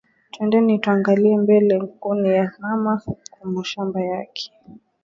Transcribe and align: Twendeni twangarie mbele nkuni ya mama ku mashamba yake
Twendeni 0.31 0.73
twangarie 0.83 1.33
mbele 1.43 1.73
nkuni 1.85 2.29
ya 2.37 2.45
mama 2.61 2.93
ku 3.31 3.39
mashamba 3.53 3.99
yake 4.11 4.45